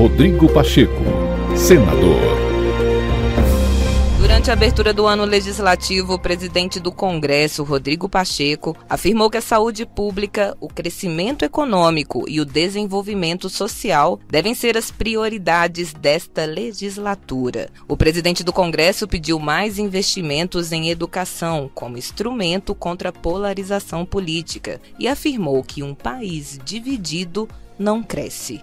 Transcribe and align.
Rodrigo 0.00 0.50
Pacheco, 0.50 1.04
senador. 1.54 2.22
Durante 4.18 4.48
a 4.48 4.54
abertura 4.54 4.94
do 4.94 5.06
ano 5.06 5.26
legislativo, 5.26 6.14
o 6.14 6.18
presidente 6.18 6.80
do 6.80 6.90
Congresso, 6.90 7.62
Rodrigo 7.62 8.08
Pacheco, 8.08 8.74
afirmou 8.88 9.28
que 9.28 9.36
a 9.36 9.42
saúde 9.42 9.84
pública, 9.84 10.56
o 10.58 10.68
crescimento 10.68 11.44
econômico 11.44 12.24
e 12.26 12.40
o 12.40 12.46
desenvolvimento 12.46 13.50
social 13.50 14.18
devem 14.26 14.54
ser 14.54 14.74
as 14.78 14.90
prioridades 14.90 15.92
desta 15.92 16.46
legislatura. 16.46 17.68
O 17.86 17.94
presidente 17.94 18.42
do 18.42 18.54
Congresso 18.54 19.06
pediu 19.06 19.38
mais 19.38 19.78
investimentos 19.78 20.72
em 20.72 20.88
educação 20.88 21.70
como 21.74 21.98
instrumento 21.98 22.74
contra 22.74 23.10
a 23.10 23.12
polarização 23.12 24.06
política 24.06 24.80
e 24.98 25.06
afirmou 25.06 25.62
que 25.62 25.82
um 25.82 25.94
país 25.94 26.58
dividido 26.64 27.46
não 27.78 28.02
cresce 28.02 28.62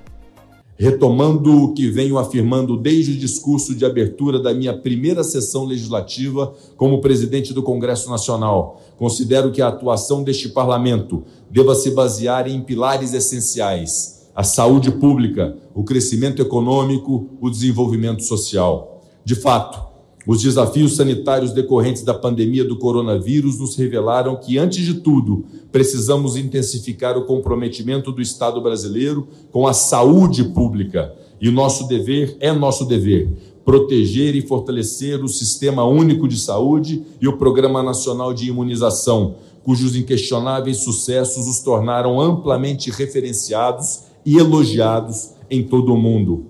retomando 0.78 1.64
o 1.64 1.74
que 1.74 1.89
venho 1.89 2.18
afirmando 2.18 2.78
desde 2.78 3.14
o 3.14 3.18
discurso 3.18 3.74
de 3.74 3.83
abertura 3.83 4.39
da 4.39 4.54
minha 4.54 4.78
primeira 4.78 5.24
sessão 5.24 5.65
legislativa 5.65 6.54
como 6.75 7.02
presidente 7.02 7.52
do 7.52 7.64
Congresso 7.64 8.10
Nacional. 8.10 8.79
Considero 8.96 9.52
que 9.52 9.61
a 9.61 9.69
atuação 9.69 10.24
deste 10.24 10.50
parlamento 10.50 11.24
deva 11.50 11.74
se 11.74 11.92
basear 11.92 12.47
em 12.47 12.61
pilares 12.61 13.14
essenciais: 13.14 14.28
a 14.36 14.43
saúde 14.43 14.92
pública, 14.92 15.57
o 15.74 15.83
crescimento 15.83 16.42
econômico, 16.42 17.28
o 17.41 17.50
desenvolvimento 17.50 18.24
social. 18.24 19.02
De 19.25 19.36
fato, 19.36 19.86
os 20.28 20.42
desafios 20.42 20.98
sanitários 20.98 21.54
decorrentes 21.54 22.04
da 22.04 22.14
pandemia 22.14 22.66
do 22.66 22.78
coronavírus 22.78 23.58
nos 23.58 23.78
revelaram 23.78 24.36
que, 24.36 24.58
antes 24.58 24.86
de 24.86 24.96
tudo, 24.96 25.46
precisamos 25.72 26.36
intensificar 26.36 27.18
o 27.18 27.26
comprometimento 27.26 28.12
do 28.12 28.22
Estado 28.22 28.62
brasileiro 28.62 29.28
com 29.52 29.66
a 29.66 29.74
saúde 29.74 30.44
pública. 30.44 31.16
E 31.40 31.48
o 31.48 31.52
nosso 31.52 31.88
dever 31.88 32.36
é 32.42 32.52
nosso 32.52 32.84
dever 32.84 33.30
proteger 33.67 34.34
e 34.34 34.42
fortalecer 34.42 35.22
o 35.22 35.28
Sistema 35.28 35.84
Único 35.84 36.25
de 36.25 36.39
Saúde 36.39 37.03
e 37.19 37.28
o 37.28 37.36
Programa 37.38 37.84
Nacional 37.84 38.34
de 38.34 38.47
Imunização, 38.47 39.36
cujos 39.62 39.94
inquestionáveis 39.94 40.78
sucessos 40.78 41.47
os 41.47 41.59
tornaram 41.59 42.17
amplamente 42.22 42.89
referenciados 42.89 44.03
e 44.25 44.38
elogiados 44.38 45.31
em 45.52 45.64
todo 45.64 45.94
o 45.94 45.97
mundo. 45.97 46.45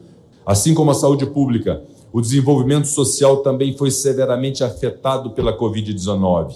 Assim 0.46 0.76
como 0.76 0.92
a 0.92 0.94
saúde 0.94 1.26
pública, 1.26 1.82
o 2.12 2.22
desenvolvimento 2.22 2.88
social 2.88 3.38
também 3.38 3.76
foi 3.76 3.92
severamente 3.92 4.64
afetado 4.64 5.32
pela 5.32 5.58
Covid-19. 5.58 6.56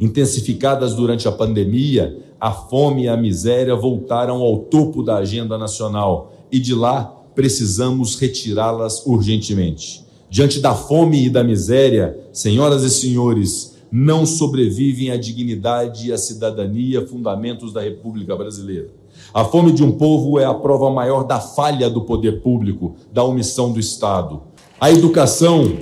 Intensificadas 0.00 0.94
durante 0.94 1.28
a 1.28 1.32
pandemia, 1.32 2.18
a 2.40 2.50
fome 2.50 3.04
e 3.04 3.08
a 3.08 3.16
miséria 3.16 3.76
voltaram 3.76 4.40
ao 4.40 4.58
topo 4.58 5.02
da 5.02 5.16
agenda 5.16 5.56
nacional 5.56 6.32
e 6.50 6.58
de 6.58 6.74
lá 6.74 7.04
precisamos 7.34 8.16
retirá-las 8.16 9.06
urgentemente. 9.06 10.04
Diante 10.28 10.60
da 10.60 10.74
fome 10.74 11.26
e 11.26 11.30
da 11.30 11.44
miséria, 11.44 12.18
senhoras 12.32 12.82
e 12.82 12.90
senhores, 12.90 13.76
não 13.92 14.24
sobrevivem 14.24 15.10
a 15.10 15.16
dignidade 15.16 16.08
e 16.08 16.12
a 16.12 16.18
cidadania, 16.18 17.06
fundamentos 17.06 17.72
da 17.72 17.82
República 17.82 18.34
Brasileira. 18.34 18.88
A 19.34 19.44
fome 19.44 19.72
de 19.72 19.82
um 19.82 19.92
povo 19.92 20.38
é 20.38 20.44
a 20.44 20.54
prova 20.54 20.90
maior 20.90 21.24
da 21.24 21.40
falha 21.40 21.88
do 21.88 22.02
poder 22.02 22.42
público, 22.42 22.96
da 23.12 23.24
omissão 23.24 23.72
do 23.72 23.80
Estado. 23.80 24.42
A 24.80 24.90
educação 24.90 25.72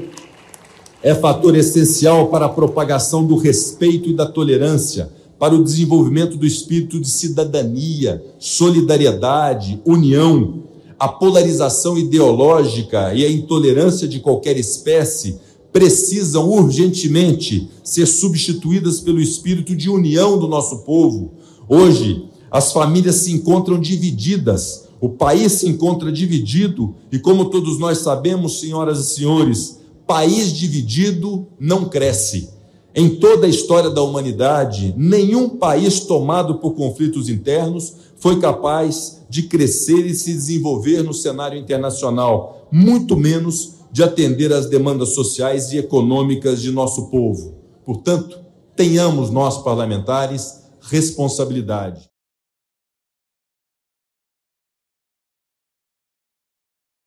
é 1.03 1.14
fator 1.14 1.56
essencial 1.56 2.28
para 2.28 2.47
a 2.47 2.50
propagação 2.50 3.25
do 3.25 3.37
respeito 3.37 4.09
e 4.09 4.14
da 4.14 4.27
tolerância, 4.27 5.11
para 5.39 5.55
o 5.55 5.64
desenvolvimento 5.64 6.37
do 6.37 6.47
espírito 6.47 7.00
de 7.00 7.09
cidadania, 7.09 8.22
solidariedade, 8.39 9.81
união. 9.87 10.65
A 10.98 11.09
polarização 11.09 11.97
ideológica 11.97 13.15
e 13.15 13.25
a 13.25 13.31
intolerância 13.31 14.06
de 14.06 14.20
qualquer 14.20 14.59
espécie 14.59 15.41
precisam 15.72 16.48
urgentemente 16.48 17.71
ser 17.83 18.06
substituídas 18.06 19.00
pelo 19.00 19.21
espírito 19.21 19.75
de 19.75 19.88
união 19.88 20.38
do 20.38 20.47
nosso 20.47 20.81
povo. 20.81 21.33
Hoje, 21.69 22.25
as 22.50 22.72
famílias 22.72 23.16
se 23.16 23.33
encontram 23.33 23.78
divididas, 23.78 24.88
o 25.00 25.09
país 25.09 25.53
se 25.53 25.69
encontra 25.69 26.11
dividido, 26.11 26.94
e 27.11 27.19
como 27.19 27.47
todos 27.47 27.78
nós 27.78 27.99
sabemos, 27.99 28.61
senhoras 28.61 28.99
e 28.99 29.15
senhores, 29.15 29.81
país 30.06 30.53
dividido 30.53 31.47
não 31.59 31.84
cresce. 31.84 32.50
Em 32.93 33.09
toda 33.09 33.47
a 33.47 33.49
história 33.49 33.89
da 33.89 34.03
humanidade, 34.03 34.93
nenhum 34.97 35.49
país 35.50 36.00
tomado 36.00 36.56
por 36.56 36.72
conflitos 36.72 37.28
internos 37.28 37.94
foi 38.16 38.41
capaz 38.41 39.22
de 39.31 39.44
crescer 39.44 40.05
e 40.06 40.15
se 40.15 40.33
desenvolver 40.33 41.05
no 41.05 41.15
cenário 41.15 41.56
internacional, 41.56 42.66
muito 42.72 43.16
menos 43.16 43.75
de 43.93 44.03
atender 44.03 44.53
às 44.53 44.66
demandas 44.66 45.15
sociais 45.15 45.72
e 45.72 45.78
econômicas 45.78 46.60
de 46.60 46.72
nosso 46.72 47.06
povo. 47.06 47.55
Portanto, 47.84 48.41
tenhamos 48.75 49.31
nós 49.31 49.62
parlamentares 49.62 50.60
responsabilidade. 50.81 52.09